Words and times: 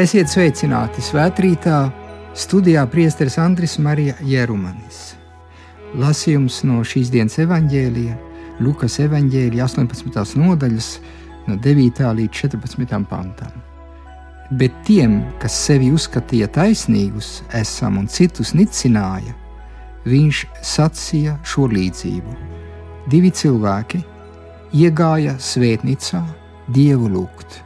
Esiet 0.00 0.30
sveicināti 0.32 1.02
svētkrītā, 1.04 1.78
studijā 2.32 2.86
Priesteris 2.88 3.34
Andris 3.42 3.74
Marija 3.84 4.14
Jerumanis. 4.24 5.00
Lasījums 6.00 6.62
no 6.64 6.78
šīs 6.86 7.10
dienas 7.12 7.36
evaņģēlija, 7.42 8.14
Lukas 8.64 8.96
evaņģēlija 9.04 9.66
18. 9.66 10.38
nodaļas, 10.40 10.88
no 11.50 11.58
9. 11.66 12.00
līdz 12.20 12.38
14. 12.38 13.02
pantam. 13.10 13.58
Bet 14.62 14.78
tiem, 14.88 15.18
kas 15.42 15.58
sevi 15.66 15.90
uzskatīja 15.92 16.48
taisnīgus, 16.54 17.42
esam 17.60 18.00
un 18.00 18.08
citus 18.08 18.54
nicināja, 18.56 19.36
viņš 20.08 20.42
sacīja 20.70 21.36
šo 21.44 21.68
līdzību. 21.74 22.38
Divi 23.12 23.34
cilvēki 23.42 24.00
iegāja 24.80 25.36
svētnīcā 25.36 26.24
dievu 26.72 27.12
lūgt. 27.18 27.60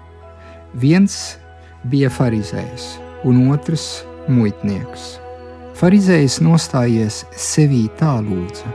Viens 0.75 1.37
bija 1.91 2.11
farizējs, 2.11 2.95
un 3.29 3.49
otrs 3.53 4.05
muitnieks. 4.29 5.15
Farizējs 5.75 6.39
nostājies 6.45 7.25
sevī 7.37 7.85
tā 7.99 8.17
lūdza: 8.25 8.71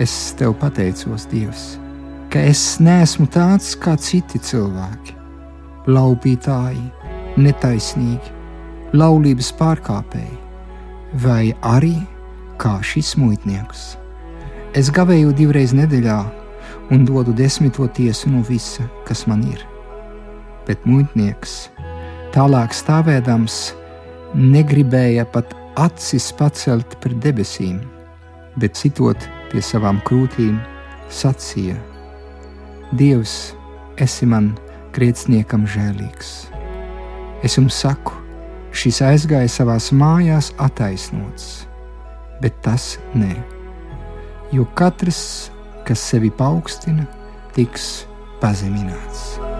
Es 0.00 0.32
tev 0.38 0.56
pateicos, 0.60 1.26
Dievs, 1.30 1.64
ka 2.32 2.40
es 2.48 2.80
neesmu 2.80 3.28
tāds 3.30 3.74
kā 3.78 3.94
citi 4.00 4.40
cilvēki, 4.40 5.16
laupītāji, 5.86 6.86
netaisnīgi, 7.36 8.32
laulības 8.96 9.52
pārkāpēji, 9.60 10.38
vai 11.22 11.52
arī 11.60 11.96
kā 12.60 12.78
šis 12.82 13.16
muitnieks. 13.20 13.92
Es 14.72 14.88
gavēju 14.88 15.34
divreiz 15.36 15.74
nedēļā 15.76 16.20
un 16.92 17.04
dodu 17.04 17.34
desmito 17.36 17.86
tiesu 17.92 18.30
no 18.32 18.40
visa, 18.48 18.88
kas 19.04 19.26
man 19.28 19.44
ir. 19.44 19.60
Bet 20.66 20.86
muitnieks, 20.88 21.68
tālāk 22.32 22.74
stāvēdams, 22.76 23.56
negribēja 24.34 25.26
pat 25.32 25.52
acis 25.80 26.30
pacelt 26.36 26.96
pret 27.02 27.18
debesīm, 27.24 27.78
bet 28.56 28.76
citot 28.80 29.28
pie 29.52 29.62
savām 29.64 30.00
krūtīm, 30.08 30.58
sacīja: 31.12 31.76
Dievs, 32.96 33.54
esi 34.00 34.28
man 34.28 34.52
grēciniekam 34.96 35.66
žēlīgs. 35.68 36.32
Es 37.44 37.56
jums 37.58 37.78
saku, 37.84 38.16
šis 38.72 39.02
aizgāja 39.04 39.50
savās 39.50 39.90
mājās 39.92 40.52
attaisnots, 40.62 41.66
bet 42.40 42.60
tas 42.64 42.96
nē. 43.16 43.34
Jo 44.52 44.68
katrs 44.76 45.50
kas 45.84 46.04
sevi 46.12 46.30
paaugstina, 46.30 47.06
tiks 47.56 48.04
pazemināts. 48.40 49.51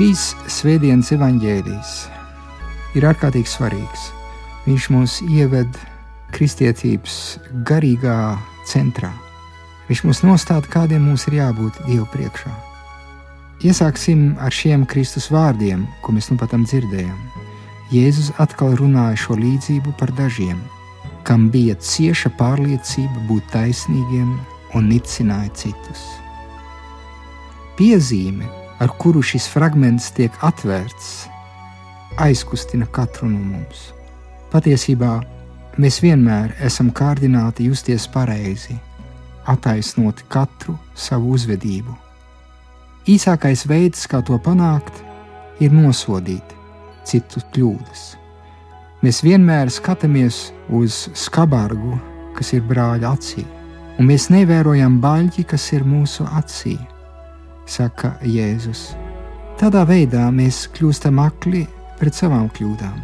Šīs 0.00 0.30
svētdienas 0.48 1.10
evaņģēlijas 1.12 1.88
ir 2.96 3.04
ārkārtīgi 3.04 3.50
svarīgs. 3.52 4.04
Viņš 4.64 4.84
mūs 4.94 5.16
ieved 5.26 5.74
kristietības 6.32 7.16
garīgā 7.68 8.14
centrā. 8.64 9.10
Viņš 9.90 10.00
mums 10.06 10.22
nostāda, 10.24 10.70
kādiem 10.72 11.04
mums 11.04 11.26
ir 11.28 11.36
jābūt 11.42 11.82
Dievu 11.84 12.06
priekšā. 12.14 12.48
Iesāksim 13.60 14.22
ar 14.40 14.56
šiem 14.56 14.86
Kristus 14.88 15.28
vārdiem, 15.28 15.82
ko 16.00 16.14
mēs 16.16 16.30
nu 16.32 16.38
patam 16.40 16.64
dzirdējām. 16.64 17.18
Jēzus 17.92 18.30
atkal 18.40 18.78
runāja 18.80 19.18
šo 19.26 19.36
līdzību 19.36 19.92
par 20.00 20.14
dažiem, 20.16 20.62
kam 21.28 21.50
bija 21.52 21.76
cieša 21.76 22.32
pārliecība 22.40 23.26
būt 23.28 23.52
taisnīgiem 23.52 24.32
un 24.80 24.88
nicināja 24.94 25.52
citus. 25.66 26.08
Piezīme, 27.76 28.48
ar 28.80 28.92
kuru 28.98 29.22
šis 29.22 29.48
fragments 29.52 30.10
tiek 30.16 30.34
atvērts, 30.46 31.28
aizkustina 32.18 32.88
katru 32.90 33.28
no 33.30 33.38
mums. 33.38 33.90
Patiesībā 34.50 35.14
mēs 35.80 36.00
vienmēr 36.02 36.56
esam 36.66 36.90
kārdināti 36.90 37.70
justies 37.70 38.08
pareizi, 38.10 38.76
attaisnot 39.48 40.24
katru 40.28 40.78
savu 40.94 41.36
uzvedību 41.38 41.96
Īsākais 43.08 43.64
veids, 43.64 44.04
kā 44.04 44.20
to 44.20 44.36
panākt, 44.44 44.98
ir 45.58 45.72
nosodīt 45.72 46.52
citu 47.08 47.40
kļūdas. 47.54 48.02
Mēs 49.00 49.22
vienmēr 49.24 49.70
skatāmies 49.72 50.50
uz 50.68 51.06
skarbāru, 51.16 51.96
kas 52.36 52.52
ir 52.52 52.60
brāļa 52.68 53.14
acī, 53.16 53.46
un 53.96 54.04
mēs 54.10 54.28
nevērojam 54.28 55.00
baļķi, 55.00 55.46
kas 55.48 55.64
ir 55.72 55.86
mūsu 55.88 56.28
acī, 56.28 56.76
saka 57.70 58.16
Jēzus. 58.26 58.90
Tādā 59.60 59.84
veidā 59.88 60.26
mēs 60.34 60.64
kļūstam 60.74 61.20
akli 61.22 61.66
pret 62.00 62.16
savām 62.16 62.48
kļūdām. 62.54 62.98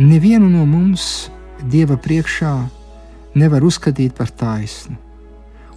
Nevienu 0.00 0.48
no 0.50 0.64
mums 0.66 1.28
Dieva 1.70 1.96
priekšā 1.96 2.52
nevar 3.38 3.64
uzskatīt 3.64 4.14
par 4.18 4.30
taisnu, 4.30 4.96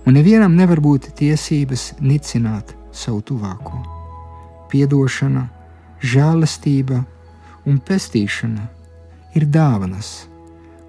un 0.06 0.18
nevienam 0.18 0.56
nevar 0.58 0.82
būt 0.84 1.12
tiesības 1.20 1.94
nicināt 2.02 2.74
savu 2.92 3.22
tuvāko. 3.30 3.84
Piedošana, 4.72 5.46
žēlastība 6.02 7.04
un 7.70 7.78
pestīšana 7.80 8.66
ir 9.38 9.48
dāvanas, 9.54 10.28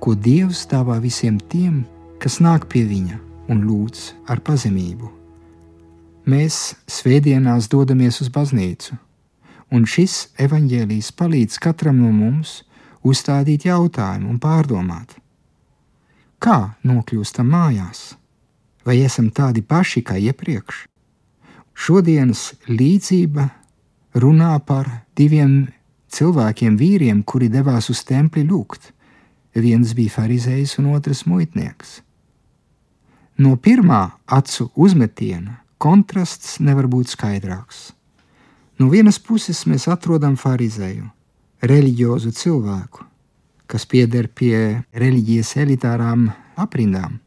ko 0.00 0.16
Dievs 0.16 0.64
dāvā 0.70 0.98
visiem 1.04 1.38
tiem, 1.52 1.84
kas 2.18 2.40
nāk 2.42 2.66
pie 2.72 2.84
Viņa 2.88 3.20
un 3.52 3.62
lūdz 3.68 4.10
ar 4.28 4.42
pazemību. 4.44 5.17
Mēs 6.28 6.74
svētdienās 6.90 7.70
dodamies 7.72 8.20
uz 8.20 8.28
baznīcu, 8.32 8.98
un 9.72 9.86
šis 9.88 10.34
evaņģēlijs 10.44 11.14
palīdz 11.16 11.56
katram 11.64 12.02
no 12.02 12.12
mums 12.12 12.62
uzstādīt 13.06 13.64
jautājumu 13.68 14.28
un 14.34 14.42
pārdomāt, 14.42 15.16
kā 16.38 16.74
nokļūstam 16.84 17.48
mājās, 17.48 18.04
vai 18.84 19.00
esam 19.06 19.32
tādi 19.32 19.64
paši 19.64 20.04
kā 20.04 20.18
iepriekš, 20.20 20.84
Šodienas 21.78 22.56
līdzība 22.66 23.44
runā 24.18 24.56
par 24.66 24.88
diviem 25.14 25.68
cilvēkiem, 26.10 26.74
vīriem, 26.74 27.20
kuri 27.22 27.46
devās 27.52 27.86
uz 27.92 28.00
templi 28.08 28.42
lūgt. 28.48 28.90
Viens 29.54 29.92
bija 29.94 30.16
farizējs 30.16 30.74
un 30.82 30.88
otrs 30.96 31.22
muitnieks. 31.30 32.00
No 33.38 33.54
pirmā 33.62 34.00
acu 34.26 34.66
uzmetiena 34.74 35.60
kontrasts 35.78 36.58
nevar 36.60 36.88
būt 36.90 37.14
skaidrāks. 37.14 37.92
No 38.78 38.90
vienas 38.92 39.18
puses 39.18 39.64
mēs 39.66 39.88
atrodam 39.90 40.36
farizēju, 40.38 41.08
reliģiozu 41.66 42.30
cilvēku, 42.34 43.06
kas 43.66 43.86
pieder 43.90 44.28
pie 44.30 44.84
reliģijas 44.94 45.56
elitārām 45.64 46.28
aprindām, 46.58 47.18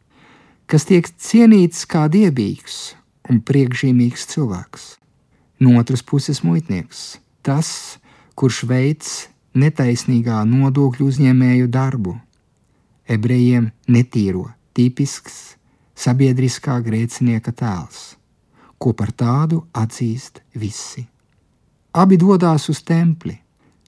kas 0.68 0.88
tiek 0.88 1.10
cienīts 1.20 1.84
kā 1.88 2.06
dievīgs 2.12 2.94
un 3.30 3.42
priekšzīmīgs 3.44 4.28
cilvēks. 4.32 4.88
No 5.62 5.76
otras 5.80 6.02
puses, 6.02 6.42
muitnieks, 6.42 7.20
tas, 7.46 8.00
kurš 8.40 8.64
veids 8.70 9.12
netaisnīgā 9.54 10.40
nodokļu 10.48 11.10
uzņēmēju 11.12 11.68
darbu, 11.70 12.16
ebrejiem 13.12 13.70
netīro, 13.92 14.48
tipisks 14.74 15.58
sabiedriskā 16.00 16.80
grēcinieka 16.82 17.54
tēls, 17.54 18.16
ko 18.82 18.96
par 18.98 19.14
tādu 19.14 19.62
atzīst 19.78 20.42
visi. 20.58 21.06
Abi 21.94 22.18
dodas 22.18 22.70
uz 22.72 22.82
templi, 22.88 23.36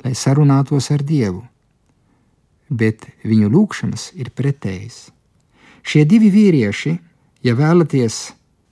lai 0.04 0.14
sarunātos 0.14 0.92
ar 0.94 1.02
Dievu, 1.02 1.42
bet 2.70 3.08
viņu 3.24 3.50
lūgšanas 3.54 4.12
ir 4.20 4.30
pretējas. 4.36 5.08
Šie 5.84 6.04
divi 6.08 6.30
vīrieši, 6.32 6.94
ja 7.44 7.56
vēlaties 7.56 8.20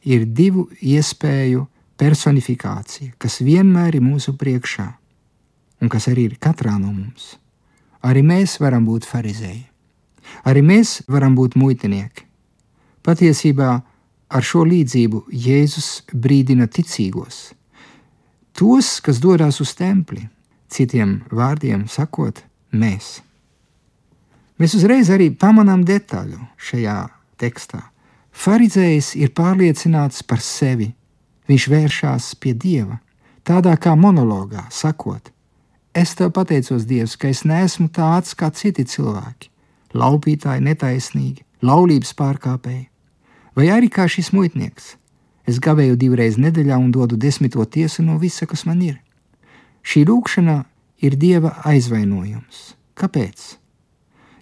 ir 0.08 0.26
divu 0.26 0.68
iespēju 0.80 1.66
personifikācija, 2.00 3.16
kas 3.22 3.42
vienmēr 3.46 3.98
ir 3.98 4.06
mūsu 4.06 4.36
priekšā 4.38 4.88
un 5.82 5.90
kas 5.90 6.08
arī 6.12 6.30
ir 6.30 6.40
katrā 6.42 6.78
no 6.78 6.92
mums. 6.94 7.36
Arī 8.06 8.24
mēs 8.26 8.58
varam 8.62 8.86
būt 8.88 9.06
farizēji, 9.10 9.64
arī 10.46 10.64
mēs 10.66 11.02
varam 11.10 11.36
būt 11.38 11.58
muitinieki. 11.60 12.26
Patiesībā 13.06 13.80
ar 14.32 14.46
šo 14.46 14.64
līdzību 14.68 15.26
Jēzus 15.32 15.90
brīdina 16.14 16.68
ticīgos, 16.72 17.52
tos, 18.56 18.94
kas 19.04 19.20
dodas 19.24 19.60
uz 19.64 19.74
templi, 19.76 20.24
citiem 20.72 21.20
vārdiem 21.32 21.88
sakot, 21.92 22.40
mēs. 22.72 23.20
Mēs 24.62 24.76
uzreiz 24.78 25.10
arī 25.12 25.32
pamanām 25.34 25.84
detaļu 25.88 26.40
šajā 26.62 26.98
tekstā. 27.42 27.82
Pharizējs 28.32 29.16
ir 29.20 29.34
pārliecināts 29.36 30.24
par 30.24 30.40
sevi. 30.40 30.92
Viņš 31.50 31.66
vēršas 31.68 32.28
pie 32.40 32.54
Dieva, 32.56 33.00
tādā 33.44 33.74
kā 33.82 33.96
monologā, 33.98 34.68
sakot: 34.72 35.32
Es 35.92 36.14
tev 36.16 36.32
pateicos, 36.32 36.86
Dievs, 36.88 37.18
ka 37.20 37.28
es 37.28 37.42
neesmu 37.44 37.90
tāds 37.92 38.38
kā 38.38 38.52
citi 38.56 38.86
cilvēki, 38.88 39.50
laupītāji, 39.98 40.64
netaisnīgi, 40.64 41.44
laulības 41.68 42.14
pārkāpēji, 42.16 42.91
vai 43.56 43.70
arī 43.74 43.90
kā 43.92 44.08
šis 44.10 44.32
muitnieks. 44.36 44.96
Es 45.48 45.60
gavēju 45.60 45.98
divreiz 46.00 46.38
nedēļā 46.38 46.78
un 46.78 46.92
dodu 46.92 47.18
desmito 47.18 47.64
tiesu 47.66 48.04
no 48.06 48.18
visa, 48.22 48.46
kas 48.46 48.66
man 48.66 48.82
ir. 48.86 49.00
Šī 49.82 50.06
lūkšana 50.06 50.62
ir 51.02 51.18
dieva 51.18 51.56
aizvainojums. 51.66 52.76
Kāpēc? 52.96 53.58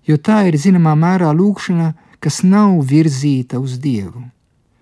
Jo 0.08 0.18
tā 0.18 0.44
ir 0.50 0.58
zināmā 0.60 0.96
mērā 1.00 1.32
lūkšana, 1.36 1.94
kas 2.20 2.42
nav 2.44 2.82
virzīta 2.84 3.62
uz 3.64 3.78
dievu. 3.80 4.26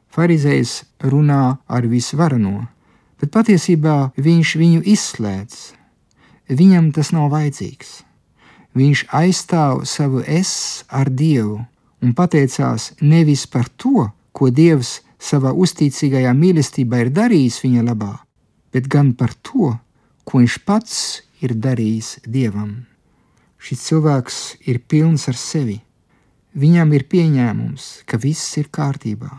Pharizējs 0.09 0.81
runā 1.05 1.59
ar 1.69 1.85
visvarano, 1.85 2.65
bet 3.21 3.29
patiesībā 3.33 3.97
viņš 4.17 4.55
viņu 4.57 4.81
izslēdz. 4.95 5.57
Viņam 6.49 6.91
tas 6.95 7.11
nav 7.13 7.29
vajadzīgs. 7.33 8.01
Viņš 8.77 9.07
aizstāv 9.13 9.83
savu 9.89 10.21
es 10.25 10.85
ar 10.87 11.09
Dievu 11.09 11.59
un 12.01 12.13
pateicās 12.13 12.91
nevis 13.01 13.47
par 13.49 13.67
to, 13.73 14.05
ko 14.37 14.51
Dievs 14.53 14.99
savā 15.17 15.49
uzticīgajā 15.57 16.33
mīlestībā 16.37 17.01
ir 17.01 17.09
darījis 17.13 17.63
viņa 17.63 17.85
labā, 17.87 18.13
bet 18.73 18.85
gan 18.93 19.15
par 19.17 19.33
to, 19.41 19.73
ko 20.23 20.43
viņš 20.43 20.57
pats 20.67 20.99
ir 21.41 21.55
darījis 21.57 22.19
Dievam. 22.25 22.85
Šis 23.57 23.81
cilvēks 23.87 24.37
ir 24.69 24.83
pilns 24.85 25.25
ar 25.31 25.37
sevi. 25.37 25.79
Viņam 26.57 26.93
ir 26.93 27.05
pieņēmums, 27.09 27.87
ka 28.05 28.19
viss 28.21 28.57
ir 28.61 28.69
kārtībā. 28.73 29.31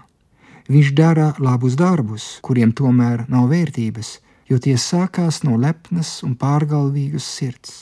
Viņš 0.69 0.91
dara 0.99 1.29
labus 1.39 1.79
darbus, 1.79 2.27
kuriem 2.45 2.75
tomēr 2.77 3.25
nav 3.31 3.49
vērtības, 3.53 4.19
jo 4.51 4.59
tie 4.59 4.75
sākās 4.79 5.41
no 5.47 5.57
lepnas 5.57 6.19
un 6.27 6.35
pārgalvīgas 6.39 7.25
sirds. 7.39 7.77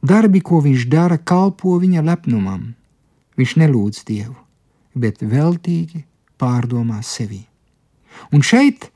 Darbi, 0.00 0.40
ko 0.40 0.62
viņš 0.64 0.86
dara, 0.88 1.18
kalpo 1.18 1.74
viņa 1.82 2.06
lepnumam. 2.06 2.70
Viņš 3.36 3.56
nelūdz 3.60 4.04
Dievu, 4.08 4.36
bet 4.94 5.20
veltīgi 5.20 6.06
pārdomā 6.40 7.02
sevi. 7.06 7.44
Un 8.34 8.44
šeit 8.44 8.88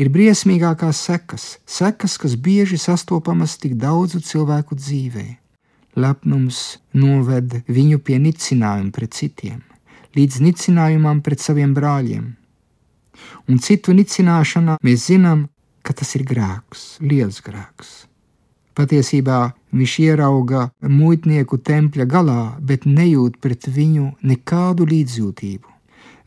ir 0.00 0.10
briesmīgākās 0.12 1.00
sekas, 1.08 1.46
sekas, 1.68 2.16
kas 2.20 2.36
bieži 2.36 2.78
sastopamas 2.80 3.56
tik 3.60 3.76
daudzu 3.80 4.22
cilvēku 4.24 4.78
dzīvē. 4.78 5.26
Lepnums 6.00 6.78
noved 6.94 7.62
viņu 7.68 7.98
pie 8.06 8.20
nicinājuma 8.22 8.92
pret 8.94 9.16
citiem, 9.18 9.62
līdz 10.16 10.38
nicinājumam 10.46 11.20
pret 11.26 11.42
saviem 11.42 11.74
brāļiem. 11.74 12.28
Un 13.50 13.58
citu 13.58 13.92
nicināšanā 13.96 14.78
mēs 14.86 15.08
zinām, 15.10 15.48
ka 15.82 15.96
tas 15.96 16.14
ir 16.16 16.24
grēks, 16.28 17.00
liels 17.02 17.40
grēks. 17.44 17.90
Patiesībā 18.78 19.40
viņš 19.76 19.94
ierauga 20.04 20.68
muitnieku 20.86 21.58
tempļa 21.58 22.06
galā, 22.08 22.42
bet 22.62 22.86
nejūt 22.86 23.40
pret 23.42 23.66
viņu 23.68 24.12
nekādu 24.22 24.86
līdzjūtību. 24.88 25.79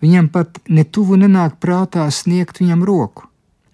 Viņam 0.04 0.26
pat 0.36 0.58
netuvu 0.68 1.16
nenāk 1.16 1.62
prātā 1.64 2.04
sniegt 2.12 2.60
viņam 2.60 2.82
roku. 2.84 3.30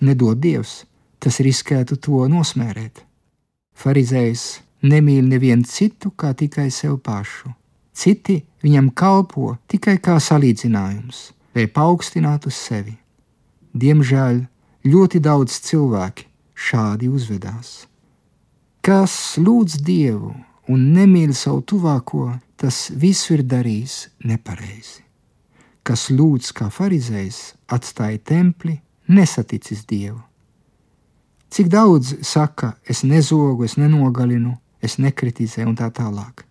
Nedod 0.06 0.38
Dievs, 0.38 0.84
tas 1.18 1.40
riskētu 1.42 1.98
to 1.98 2.28
nosmērēt. 2.30 3.02
Pharizējs 3.74 4.44
nemīl 4.86 5.26
nevienu 5.26 5.66
citu 5.66 6.12
kā 6.14 6.36
tikai 6.38 6.68
sev 6.70 7.00
pašu. 7.02 7.50
Citi 7.98 8.38
viņam 8.62 8.92
kalpo 8.94 9.56
tikai 9.68 9.98
kā 9.98 10.20
salīdzinājums, 10.22 11.24
lai 11.58 11.66
paaugstinātu 11.66 12.54
sevi. 12.54 12.94
Diemžēl 13.74 14.46
ļoti 14.86 15.26
daudz 15.26 15.58
cilvēki 15.66 16.30
šādi 16.54 17.10
uzvedās. 17.10 17.74
Kas 18.86 19.18
lūdz 19.42 19.82
Dievu 19.82 20.36
un 20.70 20.88
nemīl 20.94 21.34
savu 21.34 21.66
tuvāko, 21.66 22.32
tas 22.56 22.88
visu 22.94 23.40
ir 23.40 23.48
darījis 23.50 24.06
nepareizi 24.30 25.09
kas 25.90 26.12
lūdz 26.14 26.52
kā 26.54 26.68
farizējs, 26.70 27.56
atstāja 27.74 28.20
templi, 28.22 28.76
nesaticis 29.10 29.88
Dievu. 29.90 30.20
Cik 31.50 31.72
daudz 31.74 32.12
saka, 32.22 32.76
es 32.86 33.02
nezogu, 33.02 33.66
es 33.66 33.74
nenogalinu, 33.82 34.54
es 34.86 35.00
nekritizēju 35.02 35.72
un 35.72 35.78
tā 35.80 35.88
tālāk. 35.90 36.44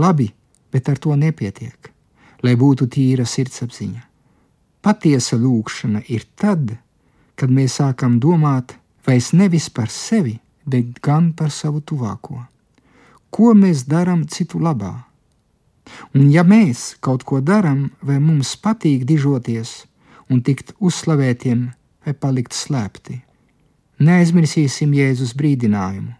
Labi, 0.00 0.30
bet 0.72 0.88
ar 0.88 0.96
to 0.96 1.12
nepietiek, 1.20 1.90
lai 2.40 2.54
būtu 2.56 2.88
tīra 2.88 3.26
sirdsapziņa. 3.28 4.00
Patiesa 4.80 5.36
lūkšana 5.36 6.06
ir 6.08 6.24
tad, 6.38 6.72
kad 7.36 7.52
mēs 7.52 7.76
sākam 7.82 8.16
domāt 8.22 8.72
vairs 9.04 9.34
nevis 9.36 9.68
par 9.68 9.92
sevi, 9.92 10.38
bet 10.64 10.96
gan 11.04 11.34
par 11.36 11.52
savu 11.52 11.84
tuvāko. 11.84 12.40
Ko 13.28 13.52
mēs 13.52 13.84
darām 13.84 14.24
citu 14.24 14.62
labā? 14.64 14.94
Un 16.14 16.30
ja 16.32 16.44
mēs 16.44 16.96
kaut 17.00 17.24
ko 17.28 17.40
darām, 17.40 17.90
vai 18.02 18.18
mums 18.20 18.54
patīk 18.56 19.04
dižoties 19.08 19.84
un 20.28 20.42
tikt 20.44 20.74
uzslavētiem 20.78 21.68
vai 22.04 22.14
palikt 22.14 22.56
slēpti, 22.56 23.18
neaizmirsīsim 24.04 24.94
Jēzus 24.94 25.34
brīdinājumu. 25.38 26.14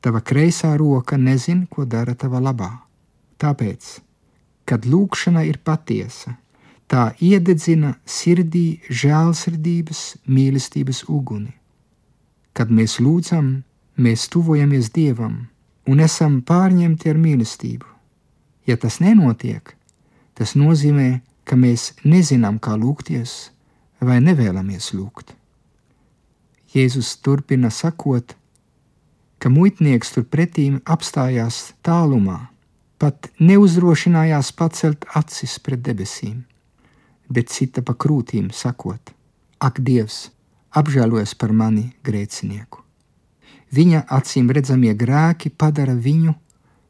Tava 0.00 0.20
kreisā 0.22 0.76
roka 0.78 1.16
nezin, 1.18 1.64
ko 1.66 1.84
dara 1.84 2.14
tava 2.14 2.38
labā. 2.38 2.70
Tāpēc, 3.42 3.88
kad 4.68 4.86
lūkšana 4.86 5.42
ir 5.48 5.58
patiesa, 5.64 6.36
tā 6.86 7.10
iededzina 7.20 7.96
sirdī 8.06 8.78
žēlsirdības, 8.86 10.02
mīlestības 10.30 11.02
uguni. 11.08 11.52
Kad 12.56 12.70
mēs 12.70 13.00
lūdzam, 13.02 13.50
mēs 13.96 14.28
tuvojamies 14.32 14.92
Dievam 14.94 15.48
un 15.90 16.00
esam 16.06 16.40
pārņemti 16.46 17.10
ar 17.10 17.20
mīlestību. 17.20 17.95
Ja 18.66 18.76
tas 18.76 18.98
nenotiek, 19.00 19.76
tas 20.34 20.56
nozīmē, 20.58 21.20
ka 21.46 21.56
mēs 21.56 21.92
nezinām, 22.02 22.58
kā 22.58 22.74
lūgties 22.74 23.52
vai 24.02 24.18
nevēlamies 24.20 24.90
lūgt. 24.96 25.32
Jēzus 26.74 27.14
turpina 27.22 27.70
sakot, 27.70 28.34
ka 29.38 29.52
muitnieks 29.52 30.10
turpretī 30.16 30.66
apstājās 30.82 31.76
tālumā, 31.86 32.48
pat 32.98 33.30
neuzdrošinājās 33.38 34.50
pacelt 34.58 35.06
acis 35.14 35.58
pret 35.62 35.84
debesīm, 35.86 36.42
bet 37.30 37.52
cita 37.54 37.84
pa 37.86 37.94
krūtīm, 37.94 38.50
sakot: 38.50 39.12
Ak, 39.62 39.78
Dievs, 39.80 40.32
apžēlojies 40.74 41.36
par 41.38 41.52
mani 41.52 41.92
grēcinieku! 42.04 42.82
Viņa 43.72 44.04
acīm 44.18 44.50
redzamie 44.50 44.94
grēki 44.94 45.50
padara 45.50 45.94
viņu 45.94 46.34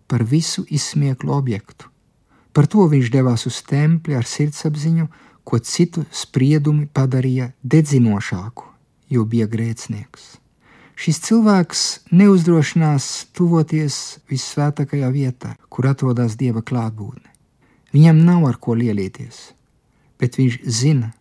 par 0.07 0.25
visu 0.25 0.65
izsmieklu 0.69 1.33
objektu. 1.35 1.91
Par 2.53 2.67
to 2.67 2.87
viņš 2.89 3.11
devās 3.13 3.47
uz 3.49 3.61
templi 3.67 4.17
ar 4.17 4.25
sirdsapziņu, 4.25 5.07
ko 5.47 5.59
citu 5.59 6.07
spriedumi 6.11 6.89
padarīja 6.91 7.53
dedzinošāku, 7.63 8.65
jo 9.13 9.25
bija 9.29 9.47
grēcinieks. 9.47 10.37
Šis 10.97 11.21
cilvēks 11.27 11.83
neuzdrošinās 12.17 13.07
tuvoties 13.37 14.19
visvētākajā 14.33 15.11
vietā, 15.13 15.53
kur 15.69 15.91
atrodas 15.91 16.39
dieva 16.41 16.65
klātbūtne. 16.65 17.29
Viņam 17.93 18.25
nav 18.25 18.47
ar 18.49 18.57
ko 18.57 18.75
lielīties, 18.75 19.53
bet 20.17 20.41
viņš 20.41 20.59
zina, 20.65 21.13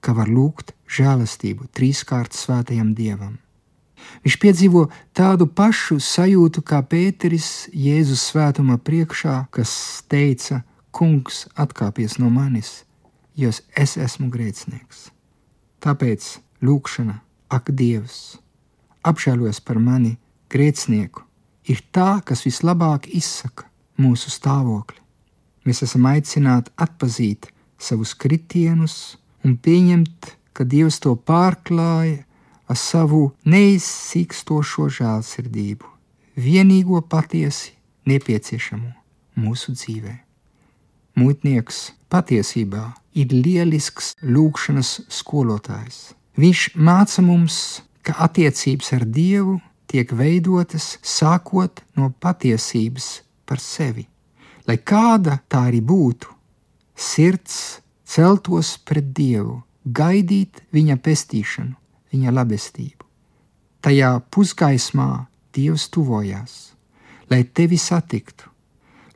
ka 0.00 0.14
var 0.14 0.30
lūgt 0.30 0.72
žēlastību 0.86 1.68
trīskārt 1.74 2.38
svētajam 2.38 2.94
dievam. 2.94 3.36
Viņš 4.24 4.36
piedzīvo 4.42 4.86
tādu 5.16 5.46
pašu 5.46 5.98
sajūtu 6.02 6.62
kā 6.66 6.80
Pēteris 6.82 7.68
Jēzus 7.72 8.24
svētumā 8.32 8.78
priekšā, 8.82 9.46
kas 9.54 9.72
teica: 10.10 10.62
Kungs, 10.90 11.46
atkāpies 11.54 12.18
no 12.18 12.30
manis, 12.32 12.82
jo 13.36 13.52
es 13.76 13.96
esmu 14.00 14.30
grēcinieks. 14.32 15.08
Tāpēc 15.84 16.38
lūkšana, 16.64 17.20
ak, 17.54 17.70
Dievs, 17.70 18.38
apžēlojas 19.06 19.60
par 19.62 19.78
mani, 19.78 20.16
grēcinieku, 20.50 21.22
ir 21.70 21.84
tā, 21.92 22.18
kas 22.24 22.42
vislabāk 22.48 23.06
izsaka 23.14 23.68
mūsu 24.00 24.32
stāvokli. 24.32 24.98
Mēs 25.68 25.84
esam 25.84 26.08
aicināti 26.08 26.72
atpazīt 26.80 27.50
savus 27.78 28.14
kritienus 28.16 29.18
un 29.44 29.58
pieņemt, 29.60 30.32
ka 30.56 30.64
Dievs 30.66 30.98
to 31.04 31.14
pārklāja 31.14 32.24
ar 32.68 32.76
savu 32.76 33.32
neizsīkstošo 33.48 34.88
žēlsirdību, 34.98 35.88
vienīgo 36.36 37.00
patiesi 37.02 37.74
nepieciešamo 38.08 38.92
mūsu 39.40 39.74
dzīvē. 39.76 40.14
Mūtnieks 41.18 41.80
patiesībā 42.12 42.84
ir 43.18 43.32
lielisks 43.34 44.12
lūkšanas 44.22 44.92
skolotājs. 45.10 46.12
Viņš 46.38 46.68
māca 46.78 47.24
mums, 47.24 47.56
ka 48.06 48.14
attiecības 48.28 48.92
ar 48.94 49.04
Dievu 49.04 49.58
tiek 49.90 50.12
veidotas 50.14 50.98
sākot 51.02 51.82
no 51.98 52.12
patiesības 52.22 53.08
par 53.48 53.58
sevi. 53.62 54.06
Lai 54.68 54.76
kāda 54.78 55.40
tā 55.48 55.64
arī 55.70 55.80
būtu, 55.82 56.30
sirds 56.94 57.80
celtos 58.06 58.76
pret 58.84 59.10
Dievu, 59.16 59.62
gaidīt 59.84 60.62
viņa 60.72 60.98
pestīšanu, 61.02 61.74
viņa 62.12 62.34
labestību. 62.34 63.04
Tajā 63.84 64.18
pusgaismā 64.34 65.26
Dievs 65.54 65.88
tuvojās, 65.90 66.54
lai 67.30 67.42
tevi 67.44 67.78
satiktu, 67.80 68.50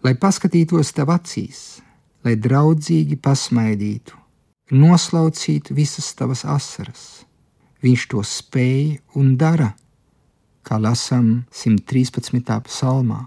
lai 0.03 0.15
paskatītos 0.19 0.93
tev 0.97 1.13
acīs, 1.15 1.83
lai 2.25 2.35
draudzīgi 2.39 3.19
pasmaidītu, 3.23 4.17
noslaucītu 4.73 5.77
visas 5.77 6.13
tavas 6.19 6.45
asaras. 6.49 7.05
Viņš 7.83 8.09
to 8.11 8.23
spēja 8.27 9.01
un 9.19 9.37
dara, 9.37 9.73
kā 10.63 10.79
lasām 10.79 11.45
113. 11.51 12.59
psalmā. 12.69 13.27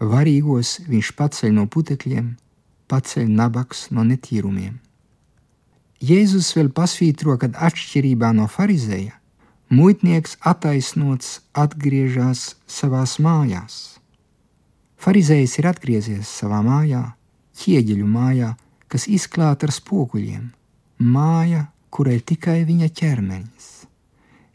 Varīgos 0.00 0.80
viņš 0.88 1.12
paceļ 1.18 1.52
no 1.54 1.66
putekļiem, 1.70 2.32
paceļ 2.90 3.28
nabaks 3.28 3.90
no 3.92 4.02
netīrumiem. 4.08 4.80
Jēzus 6.02 6.48
vēl 6.56 6.72
pasvītro, 6.74 7.36
ka 7.38 7.46
atšķirībā 7.68 8.32
no 8.34 8.48
farizēja, 8.50 9.12
muitnieks 9.70 10.34
attaisnots 10.42 11.36
atgriežas 11.54 12.56
savās 12.66 13.20
mājās. 13.22 13.76
Farizējs 14.98 15.54
ir 15.60 15.68
atgriezies 15.70 16.32
savā 16.40 16.58
mājā, 16.66 17.04
ķieģeļu 17.58 18.08
mājā, 18.10 18.50
kas 18.90 19.06
izklāta 19.06 19.68
ar 19.68 19.74
spoguļiem, 19.76 20.50
māja, 20.98 21.68
kurai 21.94 22.18
tikai 22.18 22.64
viņa 22.66 22.90
ķermenis. 22.98 23.70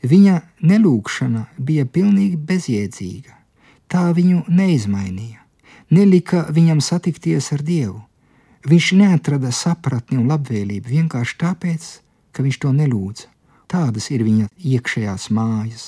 Viņa 0.03 0.35
nelūkšana 0.67 1.45
bija 1.63 1.87
pilnīgi 1.87 2.37
bezjēdzīga, 2.49 3.33
tā 3.87 4.03
viņu 4.19 4.43
neizmainīja, 4.51 5.39
nelika 5.95 6.43
viņam 6.51 6.83
satikties 6.83 7.53
ar 7.55 7.63
Dievu. 7.63 8.06
Viņš 8.65 8.91
neatrada 8.97 9.51
sapratni 9.53 10.17
un 10.17 10.27
labvēlību 10.31 10.89
vienkārši 10.89 11.37
tāpēc, 11.43 11.87
ka 12.33 12.45
viņš 12.45 12.59
to 12.63 12.73
nelūdza. 12.73 13.29
Tādas 13.67 14.07
ir 14.15 14.23
viņa 14.23 14.47
iekšējās 14.55 15.27
mājas, 15.35 15.85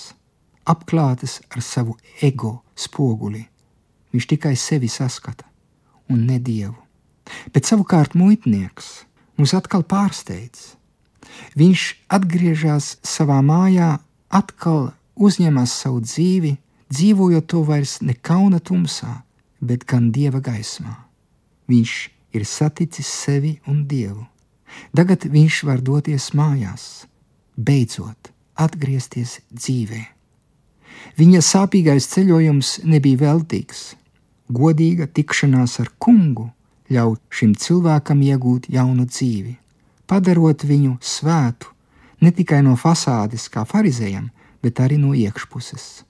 apklātas 0.68 1.40
ar 1.48 1.64
savu 1.64 1.96
ego 2.22 2.60
spoguli. 2.76 3.46
Viņš 4.12 4.28
tikai 4.34 4.56
sevi 4.60 4.90
saskata 4.92 5.48
un 6.12 6.26
ne 6.28 6.40
dievu. 6.44 6.76
Bet 7.54 7.70
savukārt 7.70 8.18
muitnieks 8.20 9.06
mūs 9.40 9.54
atkal 9.56 9.86
pārsteidz. 9.88 10.74
Viņš 11.56 11.84
atgriežas 12.12 12.98
savā 13.06 13.40
mājā, 13.46 14.00
atkal 14.28 14.92
uzņemas 15.16 15.74
savu 15.86 16.02
dzīvi, 16.04 16.56
dzīvojot 16.90 17.48
to 17.48 17.64
vairs 17.64 18.00
ne 18.02 18.16
kauna 18.16 18.60
tumsā, 18.60 19.22
bet 19.62 19.86
gan 19.88 20.10
dieva 20.12 20.42
gaismā. 20.44 20.96
Viņš 21.70 21.96
ir 22.34 22.46
saticis 22.46 23.08
sevi 23.08 23.58
un 23.68 23.86
dievu. 23.88 24.26
Tagad 24.94 25.26
viņš 25.26 25.64
var 25.66 25.82
doties 25.82 26.30
mājās, 26.38 27.06
beidzot 27.58 28.32
atgriezties 28.60 29.40
dzīvē. 29.50 30.02
Viņa 31.20 31.42
sāpīgais 31.44 32.08
ceļojums 32.12 32.80
nebija 32.88 33.24
veltīgs. 33.24 33.94
Godīga 34.50 35.08
tikšanās 35.08 35.78
ar 35.84 35.92
kungu 36.02 36.50
ļauj 36.90 37.18
šim 37.30 37.54
cilvēkam 37.56 38.22
iegūt 38.26 38.70
jaunu 38.74 39.06
dzīvi, 39.06 39.56
padarot 40.10 40.66
viņu 40.66 40.98
svētu 41.02 41.70
ne 42.26 42.32
tikai 42.36 42.64
no 42.66 42.76
fasādes 42.76 43.48
kā 43.54 43.64
farizējam, 43.70 44.30
bet 44.64 44.82
arī 44.84 44.98
no 45.00 45.14
iekšpuses. 45.16 46.04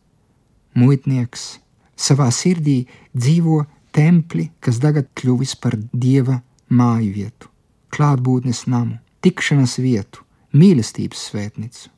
Muitnieks 0.80 1.60
savā 2.00 2.30
sirdī 2.34 2.86
dzīvo 3.14 3.66
templi, 3.96 4.50
kas 4.60 4.80
tagad 4.84 5.10
kļuvis 5.20 5.56
par 5.62 5.78
dieva 5.94 6.40
māju 6.70 7.14
vietu, 7.16 7.50
klātbūtnes 7.96 8.66
namu, 8.70 9.00
tikšanās 9.26 9.78
vietu, 9.82 10.24
mīlestības 10.54 11.30
svētnīcu. 11.30 11.90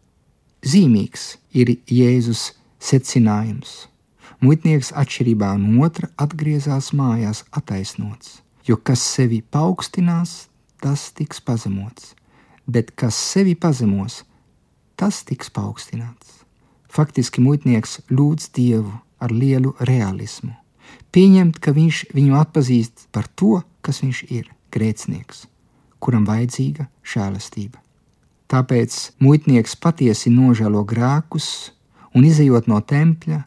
Zīmīgs 0.62 1.26
ir 1.58 1.74
Jēzus 1.90 2.52
secinājums. 2.82 3.88
Muitnieks 4.42 4.92
atšķirībā 4.98 5.52
no 5.62 5.86
otra 5.86 6.10
atgriezās 6.22 6.92
mājās 6.98 7.44
attaisnots, 7.54 8.40
jo 8.66 8.78
kas 8.78 9.04
sevi 9.06 9.42
paaugstinās, 9.54 10.48
tas 10.82 11.12
tiks 11.14 11.42
pazemots, 11.46 12.16
bet 12.66 12.94
kas 12.98 13.18
sevi 13.18 13.54
pazemos, 13.56 14.24
tas 14.98 15.22
tiks 15.26 15.50
paaugstināts. 15.54 16.42
Faktiski 16.92 17.42
muitnieks 17.42 18.00
lūdz 18.10 18.50
Dievu 18.56 18.94
ar 19.22 19.32
lielu 19.32 19.76
realismu, 19.80 20.56
pieņemt, 21.12 21.60
ka 21.60 21.74
viņš 21.76 22.06
viņu 22.16 22.40
atpazīst 22.40 23.08
par 23.12 23.28
to, 23.36 23.62
kas 23.82 24.02
viņš 24.04 24.24
ir- 24.32 24.50
grēcinieks, 24.74 25.46
kuram 26.00 26.26
vajadzīga 26.26 26.88
žēlastība. 27.04 27.78
Tāpēc 28.52 29.12
muitnieks 29.20 29.76
patiesi 29.80 30.30
nožēlo 30.30 30.84
grēkus 30.86 31.72
un 32.14 32.24
izējot 32.28 32.68
no 32.68 32.82
tempļa, 32.82 33.46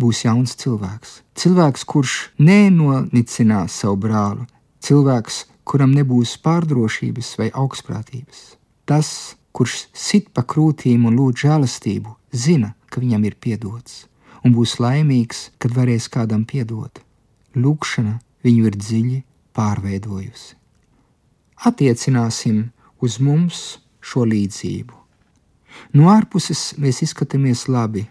būs 0.00 0.24
jauns 0.24 0.56
cilvēks. 0.58 1.20
Cilvēks, 1.38 1.84
kurš 1.84 2.14
nenonicinās 2.38 3.70
savu 3.70 3.96
brāli, 3.96 4.46
cilvēks, 4.82 5.44
kuram 5.64 5.94
nebūs 5.94 6.34
pārdrošības 6.42 7.36
vai 7.38 7.50
augstprātības. 7.54 8.56
Tas, 8.88 9.36
kurš 9.54 9.86
sit 9.94 10.32
pa 10.34 10.42
krūtīm 10.42 11.06
un 11.06 11.18
lūdz 11.20 11.44
žēlastību, 11.44 12.16
zina, 12.34 12.74
ka 12.90 13.02
viņam 13.02 13.28
ir 13.28 13.36
piedots, 13.38 14.06
un 14.44 14.54
būs 14.56 14.78
laimīgs, 14.80 15.50
kad 15.58 15.74
varēs 15.76 16.08
kādam 16.12 16.46
piedot. 16.48 17.02
Lūkšana 17.56 18.18
viņu 18.44 18.70
ir 18.70 18.78
dziļi 18.78 19.18
pārveidojusi. 19.56 20.54
Attiecināsim 21.66 22.70
uz 23.04 23.18
mums 23.20 23.80
šo 24.00 24.24
līdzību. 24.28 24.96
No 25.94 26.08
ārpuses 26.12 26.72
mēs 26.80 27.02
izskatāmies 27.04 27.66
labi, 27.68 28.06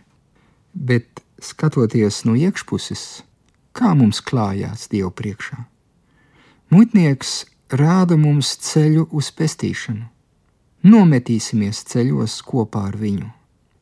bet 0.74 1.24
skatoties 1.42 2.24
no 2.28 2.36
iekšpuses, 2.38 3.24
kā 3.74 3.96
mums 3.98 4.22
klājās 4.22 4.88
Dievu 4.92 5.12
priekšā. 5.16 5.64
Muitnieks 6.70 7.46
rāda 7.74 8.18
mums 8.20 8.54
ceļu 8.66 9.08
uz 9.16 9.32
pestīšanu. 9.34 10.06
Nometīsimies 10.86 11.82
ceļos 11.90 12.40
kopā 12.48 12.86
ar 12.92 12.96
viņu, 13.00 13.28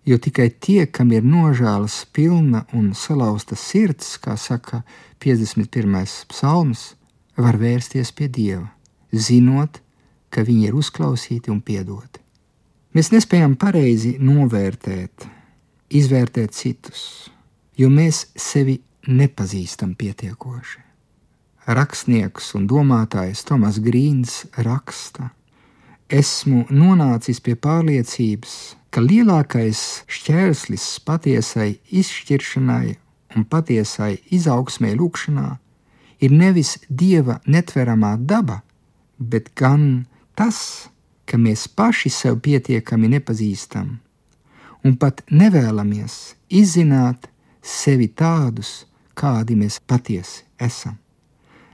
jo 0.08 0.18
tikai 0.18 0.48
tie, 0.64 0.86
kam 0.88 1.12
ir 1.12 1.26
nožēlas 1.28 2.06
pilna 2.16 2.64
un 2.74 2.94
salauzta 2.96 3.58
sirds, 3.60 4.16
kā 4.24 4.38
saka 4.40 4.82
51. 5.20 6.06
psalms, 6.32 6.94
var 7.38 7.60
vērsties 7.60 8.14
pie 8.16 8.30
Dieva, 8.32 8.70
zinot, 9.12 9.82
ka 10.32 10.44
viņi 10.48 10.70
ir 10.70 10.78
uzklausīti 10.80 11.52
un 11.52 11.60
piedoti. 11.62 12.24
Mēs 12.96 13.12
nespējam 13.14 13.58
pareizi 13.60 14.16
novērtēt, 14.24 15.28
izvērtēt 15.94 16.56
citus, 16.56 17.30
jo 17.78 17.92
mēs 17.94 18.30
sevi 18.36 18.80
nepazīstam 19.08 19.94
pietiekoši. 20.00 20.84
Rakstnieks 21.68 22.54
un 22.56 22.68
domātājs 22.72 23.44
Tomas 23.48 23.82
Grīns 23.84 24.46
raksta: 24.64 25.34
Esmu 26.08 26.64
nonācis 26.72 27.42
pie 27.44 27.58
pārliecības, 27.60 28.78
ka 28.96 29.02
lielākais 29.04 30.06
šķērslis 30.08 30.86
patiesai 31.04 31.82
izšķiršanai 31.92 32.96
un 33.36 33.44
patiesai 33.44 34.14
izaugsmē 34.32 34.94
lūkšanā 34.96 35.50
ir 36.24 36.32
nevis 36.32 36.78
dieva 36.88 37.42
netveramā 37.44 38.16
daba, 38.24 38.62
bet 39.20 39.52
gan 39.60 40.08
tas, 40.32 40.88
ka 41.28 41.36
mēs 41.36 41.68
paši 41.68 42.14
sev 42.14 42.40
pietiekami 42.40 43.12
nepazīstam 43.18 43.98
un 44.88 44.96
pat 44.96 45.26
nevēlamies 45.28 46.38
izzināt 46.48 47.28
sevi 47.60 48.08
tādus, 48.08 48.86
kādi 49.12 49.60
mēs 49.60 49.82
patiesi 49.84 50.46
esam. 50.56 50.96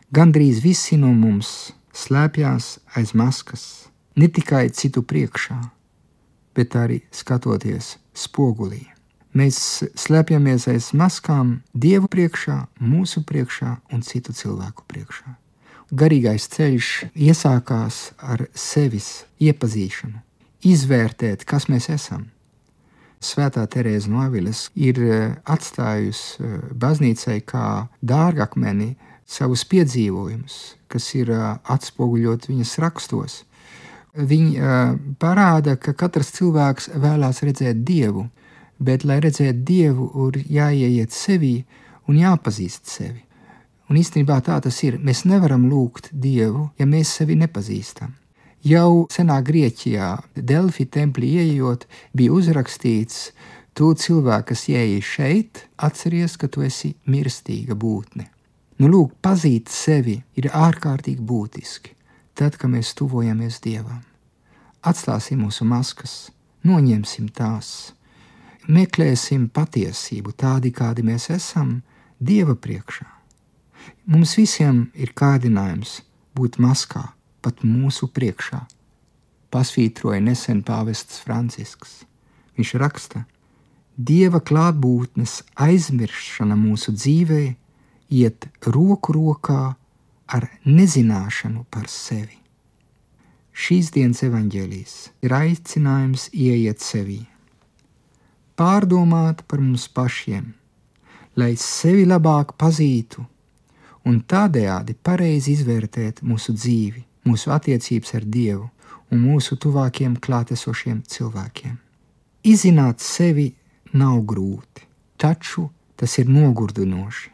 Gandrīz 0.10 0.64
visi 0.66 0.98
no 0.98 1.14
mums 1.14 1.74
slēpjas 1.94 2.80
aiz 2.98 3.14
maskas, 3.14 3.93
ne 4.16 4.30
tikai 4.30 4.70
citu 4.70 5.04
priekšā, 5.04 5.60
bet 6.56 6.76
arī 6.80 7.02
skatoties 7.12 7.98
spogulī. 8.14 8.86
Mēs 9.34 9.84
slēpjamies 9.98 10.68
aiz 10.70 10.92
maskām 10.94 11.62
Dievu 11.74 12.10
priekšā, 12.12 12.60
mūsu 12.78 13.26
priekšā 13.26 13.80
un 13.94 14.06
citu 14.06 14.36
cilvēku 14.38 14.86
priekšā 14.86 15.40
garīgais 15.94 16.48
ceļš 16.50 16.90
iesākās 17.14 17.98
ar 18.18 18.48
sevis 18.58 19.26
iepazīšanu, 19.44 20.22
izvērtēt, 20.66 21.46
kas 21.46 21.70
mēs 21.70 21.90
esam. 21.94 22.30
Svētā 23.24 23.64
Terēza 23.72 24.12
no 24.12 24.24
Aviles 24.26 24.66
ir 24.76 25.00
eh, 25.00 25.36
atstājusi 25.48 26.44
eh, 26.44 26.56
baznīcai 26.76 27.38
kā 27.48 27.68
dārgakmeni 28.04 28.96
savus 29.24 29.64
piedzīvojumus, 29.72 30.58
kas 30.92 31.08
ir 31.16 31.32
eh, 31.32 31.46
atspoguļot 31.76 32.50
viņas 32.50 32.76
rakstos. 32.84 33.44
Viņa 34.14 35.18
parāda, 35.18 35.74
ka 35.82 35.96
katrs 35.98 36.30
cilvēks 36.36 36.92
vēlās 37.02 37.42
redzēt 37.42 37.82
dievu, 37.86 38.28
bet, 38.78 39.06
lai 39.10 39.18
redzētu 39.24 39.64
dievu, 39.66 40.10
ir 40.28 40.44
jāieiet 40.60 41.14
sevi 41.14 41.56
un 42.08 42.20
jāpazīst 42.22 42.92
sevi. 42.94 43.24
Un 43.90 44.00
īstenībā 44.00 44.40
tā 44.46 44.60
tas 44.64 44.78
ir. 44.86 45.00
Mēs 45.04 45.24
nevaram 45.30 45.66
lūgt 45.70 46.12
Dievu, 46.14 46.70
ja 46.80 46.86
mēs 46.90 47.12
sevi 47.20 47.36
nepazīstam. 47.40 48.14
Jau 48.64 49.06
senā 49.12 49.42
Grieķijā, 49.44 50.14
Delfi 50.34 50.86
templī 50.88 51.34
ieejot, 51.42 51.84
bija 52.16 52.32
uzrakstīts, 52.32 53.34
tu 53.76 53.92
cilvēks, 53.94 54.48
kas 54.50 54.64
ieeji 54.72 55.02
šeit, 55.04 55.66
atceries, 55.76 56.38
ka 56.40 56.48
tu 56.48 56.64
esi 56.64 56.94
mirstīga 57.06 57.76
būtne. 57.76 58.30
Nu, 58.80 58.88
lūk, 58.88 59.18
pazīt 59.22 59.70
sevi 59.70 60.16
ir 60.40 60.48
ārkārtīgi 60.48 61.22
būtiski. 61.22 61.92
Tad, 62.38 62.58
kad 62.58 62.72
mēs 62.74 62.94
tuvojamies 62.98 63.60
Dievam. 63.64 64.02
Atstāsim 64.84 65.44
mūsu 65.46 65.66
maskas, 65.68 66.32
noņemsim 66.68 67.30
tās, 67.36 67.94
meklēsim 68.68 69.48
patiesību 69.54 70.34
tādi, 70.38 70.74
kādi 70.76 71.06
mēs 71.06 71.30
esam, 71.34 71.82
Dieva 72.24 72.56
priekšā. 72.56 73.08
Mums 74.08 74.38
visiem 74.40 74.86
ir 74.96 75.12
kārdinājums 75.16 76.02
būt 76.36 76.60
maskā, 76.64 77.10
pat 77.44 77.64
mūsu 77.68 78.08
priekšā. 78.08 78.62
Pasvītroja 79.52 80.22
nesen 80.24 80.64
pāvests 80.64 81.20
Francisks. 81.24 82.04
Viņš 82.58 82.74
raksta, 82.80 83.26
Dieva 83.94 84.40
klātbūtnes 84.42 85.42
aizmiršana 85.62 86.56
mūsu 86.58 86.96
dzīvē 86.96 87.44
iet 88.14 88.48
roku 88.66 89.14
rokā 89.14 89.76
ar 90.28 90.48
nezināšanu 90.66 91.66
par 91.72 91.90
sevi. 91.92 92.40
Šīs 93.54 93.92
dienas 93.94 94.24
evaņģēlijas 94.26 94.96
ir 95.26 95.36
aicinājums 95.38 96.30
ieiet 96.34 96.82
sevī, 96.82 97.20
pārdomāt 98.58 99.44
par 99.48 99.62
mums 99.62 99.86
pašiem, 99.94 100.54
lai 101.38 101.54
sevi 101.60 102.08
labāk 102.10 102.56
pazītu 102.58 103.26
un 104.10 104.20
tādējādi 104.28 104.96
pareizi 105.06 105.54
izvērtēt 105.54 106.24
mūsu 106.26 106.56
dzīvi, 106.58 107.04
mūsu 107.30 107.54
attiecības 107.54 108.16
ar 108.18 108.26
Dievu 108.26 108.68
un 109.14 109.22
mūsu 109.22 109.58
tuvākiem 109.62 110.18
klātesošiem 110.18 111.04
cilvēkiem. 111.08 111.78
Izzināt 112.44 113.00
sevi 113.06 113.52
nav 113.94 114.24
grūti, 114.28 114.88
taču 115.18 115.70
tas 115.96 116.18
ir 116.20 116.28
nogurdinoši. 116.28 117.30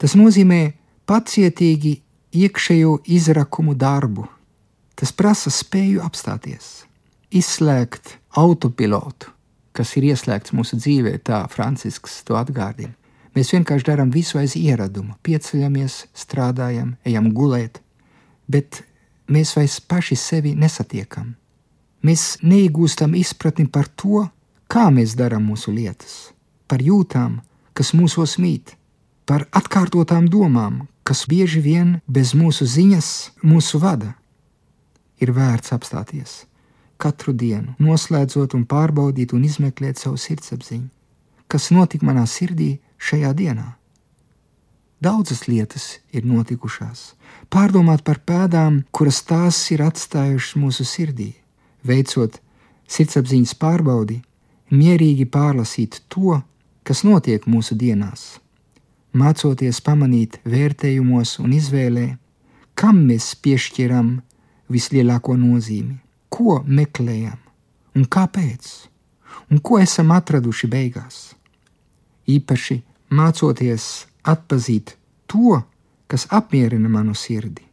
Tas 0.00 0.16
nozīmē 0.16 0.62
pacietīgi 1.06 1.98
iekšējo 2.32 3.00
izrakumu 3.06 3.74
darbu. 3.74 4.26
Tas 4.94 5.12
prasa 5.16 5.50
spēju 5.50 6.02
apstāties, 6.04 6.84
izslēgt 7.32 8.18
autopilotu, 8.36 9.30
kas 9.72 9.94
ir 9.96 10.10
ieslēgts 10.10 10.54
mūsu 10.54 10.78
dzīvē, 10.80 11.16
tā 11.24 11.44
Francisks 11.50 12.20
to 12.28 12.36
atgādina. 12.38 12.92
Mēs 13.34 13.52
vienkārši 13.54 13.86
darām 13.86 14.10
visu 14.10 14.40
aiz 14.40 14.56
ieraduma, 14.58 15.14
pieceļamies, 15.22 16.02
strādājam, 16.18 16.96
ejam 17.06 17.30
gulēt, 17.34 17.78
bet 18.50 18.82
mēs 19.30 19.54
vairs 19.56 19.78
paši 19.80 20.18
sevi 20.18 20.56
nesatiekam. 20.58 21.36
Mēs 22.02 22.40
neiegūstam 22.42 23.14
izpratni 23.14 23.68
par 23.70 23.86
to, 23.94 24.26
kā 24.70 24.88
mēs 24.90 25.14
darām 25.18 25.46
mūsu 25.46 25.72
lietas, 25.74 26.32
par 26.66 26.82
jūtām, 26.82 27.38
kas 27.76 27.94
mūsos 27.94 28.36
mīt, 28.42 28.74
par 29.30 29.44
atkārtotām 29.54 30.24
domām, 30.26 30.88
kas 31.06 31.20
bieži 31.30 31.60
vien 31.62 31.90
bez 32.10 32.32
mūsu 32.34 32.66
ziņas 32.66 33.10
mūsu 33.46 33.78
vada. 33.78 34.16
Ir 35.22 35.30
vērts 35.36 35.70
apstāties. 35.76 36.32
Katru 36.98 37.30
dienu, 37.42 37.76
noslēdzot 37.78 38.56
un 38.58 38.64
pārbaudīt 38.66 39.30
un 39.36 39.44
izmeklēt 39.46 40.02
savu 40.02 40.18
sirdsapziņu, 40.18 40.88
kas 41.46 41.70
notika 41.70 42.08
manā 42.10 42.26
sirdī 42.26 42.72
šajā 42.98 43.30
dienā. 43.38 43.68
Daudzas 45.00 45.46
lietas 45.46 45.86
ir 46.10 46.26
notikušās, 46.26 47.14
pārdomāt 47.54 48.02
par 48.02 48.18
pēdām, 48.26 48.82
kuras 48.90 49.22
tās 49.30 49.62
ir 49.70 49.86
atstājušas 49.86 50.58
mūsu 50.58 50.84
sirdī, 50.84 51.30
veicot 51.86 52.42
sirdsapziņas 52.90 53.54
pārbaudi, 53.62 54.20
mierīgi 54.74 55.30
pārlasīt 55.30 56.02
to, 56.10 56.42
kas 56.82 57.06
notiek 57.06 57.46
mūsu 57.46 57.78
dienās 57.78 58.40
mācoties 59.12 59.80
pamanīt 59.82 60.38
vērtējumos 60.46 61.38
un 61.42 61.54
izvēlē, 61.56 62.06
kam 62.74 63.02
mēs 63.08 63.34
piešķiram 63.42 64.20
vislielāko 64.70 65.36
nozīmi, 65.36 65.98
ko 66.30 66.60
meklējam 66.66 67.38
un 67.96 68.06
kāpēc, 68.06 68.68
un 69.50 69.58
ko 69.58 69.80
esam 69.82 70.12
atraduši 70.14 70.70
beigās. 70.70 71.18
Īpaši 72.30 72.80
mācoties 73.10 74.06
atpazīt 74.22 74.94
to, 75.26 75.58
kas 76.06 76.28
apmierina 76.30 76.88
manu 76.88 77.14
sirdi, 77.14 77.64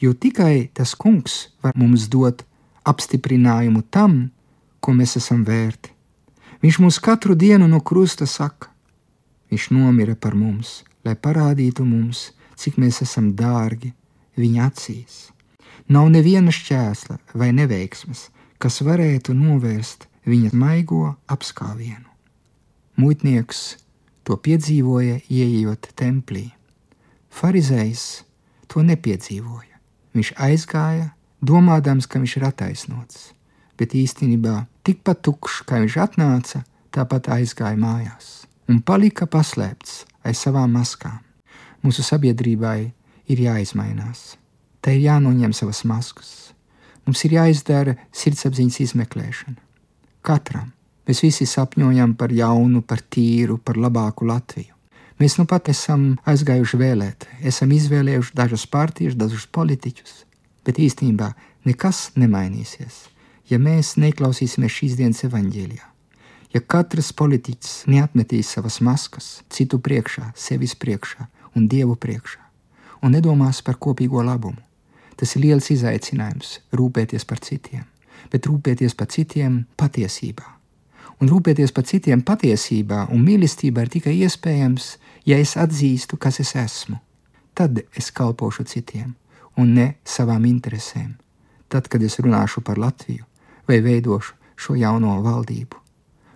jo 0.00 0.12
tikai 0.12 0.70
tas 0.74 0.94
kungs 0.98 1.54
var 1.62 1.74
mums 1.78 2.08
dot 2.10 2.42
apstiprinājumu 2.84 3.84
tam, 3.90 4.30
ko 4.80 4.92
mēs 4.92 5.16
esam 5.20 5.44
vērti. 5.46 5.94
Viņš 6.64 6.78
mums 6.80 6.98
katru 6.98 7.36
dienu 7.38 7.68
no 7.68 7.80
krusta 7.80 8.26
saka: 8.26 8.73
Viņš 9.54 9.68
nomira 9.70 10.16
par 10.18 10.34
mums, 10.34 10.80
lai 11.06 11.12
parādītu 11.14 11.84
mums, 11.86 12.32
cik 12.58 12.74
mēs 12.82 12.96
esam 13.04 13.28
dārgi 13.38 13.92
viņa 14.34 14.64
acīs. 14.66 15.18
Nav 15.86 16.08
neviena 16.10 16.50
šķēsla 16.50 17.20
vai 17.38 17.52
neveiksmes, 17.54 18.24
kas 18.58 18.80
varētu 18.82 19.30
novērst 19.38 20.08
viņa 20.26 20.50
maigo 20.58 21.12
apskāvienu. 21.30 22.10
Muitnieks 22.98 23.60
to 24.26 24.34
piedzīvoja, 24.34 25.20
ieejot 25.30 25.86
templī. 25.94 26.48
Pharizējs 27.30 28.24
to 28.66 28.82
nepiedzīvoja. 28.82 29.78
Viņš 30.18 30.32
aizgāja, 30.48 31.12
domādams, 31.38 32.10
ka 32.10 32.18
viņš 32.18 32.34
ir 32.40 32.48
attaisnots, 32.50 33.30
bet 33.78 33.94
īstenībā 33.94 34.64
tikpat 34.82 35.22
tukšs, 35.30 35.62
kā 35.62 35.78
viņš 35.84 36.00
atnāca, 36.08 36.64
tāpat 36.90 37.30
aizgāja 37.38 37.78
mājās 37.78 38.32
un 38.68 38.80
palika 38.80 39.26
paslēpts 39.30 40.04
aiz 40.24 40.40
savām 40.40 40.72
maskām. 40.78 41.20
Mūsu 41.84 42.04
sabiedrībai 42.04 42.78
ir 43.28 43.44
jāizmainās. 43.44 44.34
Tai 44.80 44.94
ir 44.96 45.06
jānoņem 45.06 45.52
savas 45.56 45.82
maskas. 45.88 46.30
Mums 47.04 47.24
ir 47.26 47.36
jāizdara 47.36 47.96
sirdsapziņas 48.16 48.80
izmeklēšana. 48.86 49.60
Katram 50.24 50.72
mēs 51.04 51.20
visi 51.24 51.46
sapņojam 51.48 52.14
par 52.16 52.32
jaunu, 52.32 52.80
par 52.80 53.02
tīru, 53.12 53.58
par 53.60 53.76
labāku 53.80 54.28
Latviju. 54.28 54.72
Mēs 55.20 55.36
nu 55.38 55.44
pat 55.46 55.68
esam 55.70 56.14
aizgājuši 56.26 56.78
vēlēt, 56.80 57.28
esam 57.46 57.70
izvēlējuši 57.76 58.34
dažus 58.34 58.64
partijas, 58.66 59.14
dažus 59.14 59.46
politiķus, 59.46 60.24
bet 60.66 60.80
īstenībā 60.82 61.30
nekas 61.68 62.08
nemainīsies, 62.18 63.04
ja 63.52 63.60
mēs 63.62 63.94
neklausīsimies 64.00 64.80
šīs 64.80 64.96
dienas 64.98 65.22
evaņģēlijā. 65.28 65.93
Ja 66.54 66.60
katrs 66.62 67.10
politiķis 67.18 67.88
neatmetīs 67.90 68.52
savas 68.54 68.76
maskas 68.78 69.40
citu 69.50 69.80
priekšā, 69.82 70.28
sevis 70.38 70.76
priekšā 70.78 71.26
un 71.58 71.66
dievu 71.66 71.96
priekšā, 71.98 72.38
un 73.02 73.16
nedomās 73.16 73.58
par 73.66 73.74
kopīgo 73.82 74.22
labumu, 74.22 74.62
tas 75.18 75.34
ir 75.34 75.48
liels 75.48 75.72
izaicinājums 75.74 76.60
rūpēties 76.78 77.26
par 77.26 77.42
citiem, 77.42 77.82
bet 78.30 78.46
rūpēties 78.46 78.94
par 78.94 79.10
citiem 79.10 79.64
patiesībā. 79.74 80.46
Un 81.18 81.30
rūpēties 81.30 81.74
par 81.74 81.88
citiem 81.90 82.22
patiesībā 82.22 83.08
un 83.10 83.26
mīlestībā 83.26 83.82
ir 83.82 83.92
tikai 83.98 84.14
iespējams, 84.22 84.88
ja 85.26 85.42
es 85.42 85.58
atzīstu, 85.58 86.22
kas 86.22 86.38
es 86.38 86.54
esmu. 86.58 87.00
Tad 87.54 87.82
es 87.98 88.14
kalpošu 88.14 88.66
citiem, 88.70 89.14
un 89.58 89.74
ne 89.74 89.92
savām 90.06 90.46
interesēm. 90.46 91.14
Tad, 91.66 91.90
kad 91.90 92.02
es 92.02 92.20
runāšu 92.22 92.62
par 92.62 92.78
Latviju 92.78 93.26
vai 93.66 93.82
veidošu 93.82 94.38
šo 94.54 94.78
jauno 94.78 95.18
valdību. 95.24 95.83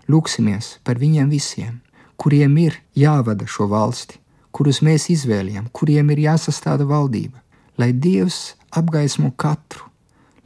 Lūksimies 0.09 0.79
par 0.85 0.97
viņiem 0.97 1.29
visiem, 1.29 1.81
kuriem 2.17 2.57
ir 2.63 2.79
jāvada 2.97 3.45
šo 3.47 3.67
valsti, 3.69 4.17
kurus 4.57 4.81
mēs 4.81 5.11
izvēlējam, 5.13 5.69
kuriem 5.73 6.09
ir 6.15 6.25
jāsastāda 6.25 6.87
valdība, 6.89 7.43
lai 7.79 7.93
Dievs 7.93 8.57
apgaismo 8.73 9.31
katru, 9.37 9.85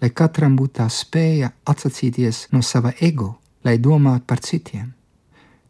lai 0.03 0.11
katram 0.11 0.57
būtu 0.59 0.81
tā 0.81 0.89
spēja 0.91 1.53
atsacīties 1.69 2.49
no 2.53 2.63
sava 2.67 2.93
ego, 3.01 3.37
lai 3.63 3.79
domātu 3.79 4.27
par 4.27 4.43
citiem. 4.43 4.91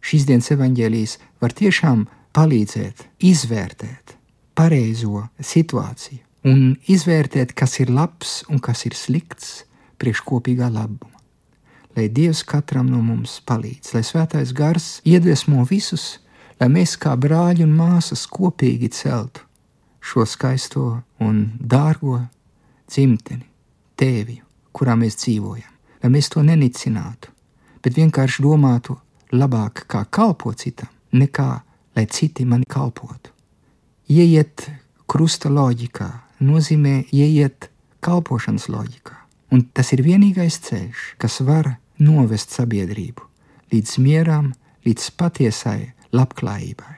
Šīs 0.03 0.27
dienas 0.27 0.51
evaņģēlijas 0.57 1.19
var 1.45 1.53
tiešām 1.55 2.07
palīdzēt 2.35 3.07
izvērtēt 3.29 4.17
pareizo 4.57 5.29
situāciju 5.39 6.49
un 6.49 6.73
izvērtēt, 6.91 7.53
kas 7.55 7.79
ir 7.85 7.93
labs 7.93 8.41
un 8.49 8.59
kas 8.59 8.87
ir 8.89 8.97
slikts 8.99 9.61
priekš 10.01 10.25
kopīgā 10.27 10.73
labuma 10.73 11.22
lai 11.97 12.09
Dievs 12.09 12.43
katram 12.49 12.91
no 12.91 13.03
mums 13.05 13.41
palīdz, 13.47 13.95
lai 13.95 14.03
Svētais 14.07 14.53
Gars 14.57 15.01
iedvesmo 15.05 15.65
visus, 15.69 16.19
lai 16.61 16.69
mēs 16.73 16.97
kā 17.01 17.15
brāļi 17.19 17.67
un 17.67 17.75
māsas 17.77 18.27
kopīgi 18.31 18.93
celtu 18.93 19.47
šo 20.03 20.27
skaisto 20.27 20.87
un 21.23 21.45
dārgo 21.59 22.19
dzimteni, 22.91 23.47
tēviju, 23.97 24.45
kurā 24.75 24.97
mēs 24.99 25.17
dzīvojam, 25.21 25.71
lai 26.03 26.11
mēs 26.11 26.31
to 26.33 26.43
nenicinātu, 26.43 27.31
bet 27.83 27.97
vienkārši 27.97 28.43
domātu 28.43 28.99
labāk, 29.33 29.85
kā 29.87 30.03
kalpot 30.11 30.59
citam, 30.59 30.91
nekā 31.15 31.51
lai 31.97 32.07
citi 32.11 32.45
mani 32.49 32.67
kalpotu. 32.69 33.31
Ieiet 34.11 34.67
krusta 35.07 35.53
loģikā 35.53 36.09
nozīmē 36.43 37.05
ieiet 37.15 37.71
kalpošanas 38.03 38.69
loģikā. 38.73 39.17
Un 39.53 39.67
tas 39.77 39.93
ir 39.93 40.03
vienīgais 40.05 40.59
ceļš, 40.65 41.05
kas 41.21 41.41
var 41.45 41.77
novest 42.03 42.55
sabiedrību 42.55 43.29
līdz 43.73 43.99
mieram, 44.05 44.51
līdz 44.85 45.11
patiesai 45.17 45.93
labklājībai. 46.13 46.97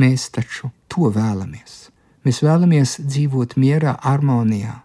Mēs 0.00 0.30
taču 0.34 0.72
to 0.90 1.12
vēlamies. 1.14 1.92
Mēs 2.24 2.40
vēlamies 2.42 2.96
dzīvot 3.04 3.54
mierā, 3.60 3.94
harmonijā, 4.02 4.80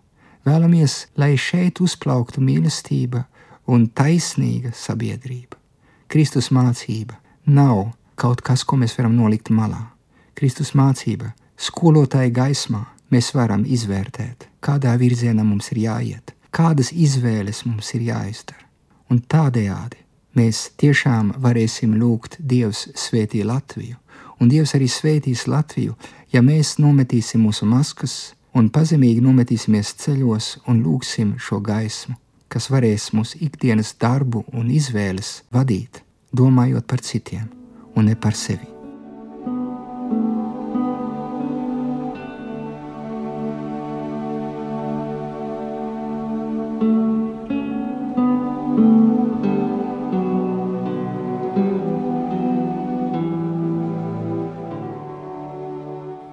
Vēlamies, 0.48 1.10
lai 1.20 1.36
šeit 1.38 1.82
uzplauktu 1.84 2.42
mīlestība 2.42 3.26
un 3.70 3.90
taisnīga 3.92 4.72
sabiedrība. 4.74 5.58
Kristus 6.10 6.48
mācība 6.56 7.20
nav 7.46 7.92
kaut 8.20 8.42
kas, 8.46 8.64
ko 8.64 8.80
mēs 8.80 8.96
varam 8.98 9.18
nolikt 9.20 9.52
malā. 9.54 9.92
Kristus 10.40 10.72
mācība, 10.80 11.34
skolotāja 11.60 12.32
gaismā, 12.34 12.86
mēs 13.12 13.34
varam 13.36 13.66
izvērtēt, 13.68 14.48
kādā 14.64 14.96
virzienā 14.98 15.44
mums 15.44 15.70
ir 15.76 15.84
jāiet, 15.84 16.34
kādas 16.56 16.94
izvēles 16.96 17.66
mums 17.68 17.94
ir 18.00 18.08
jāizdara. 18.10 18.69
Un 19.10 19.22
tādējādi 19.26 20.04
mēs 20.38 20.70
tiešām 20.80 21.34
varēsim 21.42 21.96
lūgt 22.00 22.38
Dievs 22.40 22.88
svētī 22.96 23.42
Latviju, 23.46 23.98
un 24.40 24.52
Dievs 24.52 24.76
arī 24.78 24.88
svētīs 24.92 25.48
Latviju, 25.50 25.96
ja 26.34 26.44
mēs 26.46 26.78
nometīsim 26.80 27.42
mūsu 27.44 27.68
maskas 27.70 28.18
un 28.54 28.70
pazemīgi 28.74 29.24
nometīsimies 29.26 29.94
ceļos 30.04 30.50
un 30.70 30.84
lūgsim 30.86 31.36
šo 31.42 31.62
gaismu, 31.66 32.18
kas 32.50 32.70
varēs 32.74 33.12
mūsu 33.18 33.42
ikdienas 33.46 33.96
darbu 34.02 34.46
un 34.54 34.72
izvēles 34.74 35.40
vadīt, 35.54 36.04
domājot 36.34 36.86
par 36.86 37.02
citiem 37.06 37.50
un 37.96 38.10
ne 38.10 38.16
par 38.16 38.38
sevi. 38.38 38.79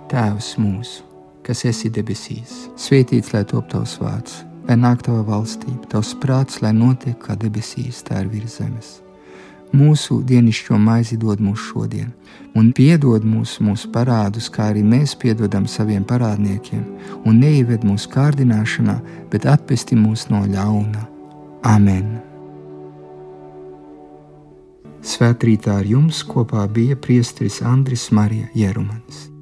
Tēvs 0.07 0.53
mūsu, 0.63 1.03
kas 1.43 1.65
esi 1.67 1.89
debesīs, 1.91 2.69
svētīts 2.79 3.33
lai 3.35 3.41
top 3.51 3.67
tavs 3.73 3.97
vārds, 3.99 4.37
lai 4.69 4.77
nāk 4.79 5.03
tava 5.03 5.25
valstība, 5.27 5.83
tavs 5.91 6.13
prāts, 6.23 6.61
lai 6.63 6.71
notiek 6.77 7.17
kā 7.25 7.35
debesīs, 7.35 8.05
tā 8.07 8.21
ir 8.23 8.31
virs 8.31 8.61
zemes. 8.61 8.93
Mūsu 9.75 10.21
dienascho 10.23 10.79
maizi 10.79 11.19
dod 11.19 11.43
mums 11.43 11.67
šodien, 11.73 12.15
un 12.55 12.71
piedod 12.71 13.27
mums 13.27 13.59
mūsu 13.59 13.91
parādus, 13.91 14.47
kā 14.47 14.71
arī 14.71 14.87
mēs 14.87 15.19
piedodam 15.19 15.67
saviem 15.67 16.07
parādniekiem, 16.07 16.87
un 17.27 17.43
neieved 17.43 17.83
mūsu 17.83 18.15
kārdināšanā, 18.15 19.01
bet 19.35 19.51
atpesti 19.51 19.99
mūs 19.99 20.29
no 20.31 20.47
ļauna. 20.47 21.03
Amen! 21.67 22.21
Svētrītā 25.03 25.81
ar 25.83 25.87
jums 25.87 26.23
kopā 26.27 26.69
bija 26.71 26.95
priesteris 26.95 27.59
Andris 27.67 28.13
Marija 28.15 28.47
Jerumans. 28.55 29.33